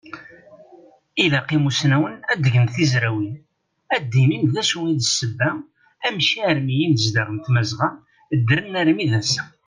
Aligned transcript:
Ilaq 1.23 1.47
imusnawen 1.57 2.15
ad 2.31 2.43
gen 2.53 2.67
tizrawin, 2.73 3.35
ad 3.95 4.11
anin 4.21 4.45
d 4.53 4.55
acu 4.61 4.79
i 4.91 4.93
d 4.99 5.01
ssebba 5.05 5.49
amek 6.07 6.27
armi 6.49 6.75
inezdaɣ 6.83 7.27
n 7.31 7.37
Tmazɣa 7.45 7.89
ddren 8.41 8.73
armi 8.81 9.05
d 9.11 9.13
assa! 9.19 9.43